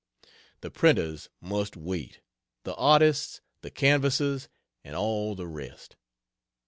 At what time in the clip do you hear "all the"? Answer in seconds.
4.95-5.45